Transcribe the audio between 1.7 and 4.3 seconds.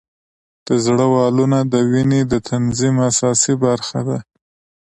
د وینې د تنظیم اساسي برخه ده.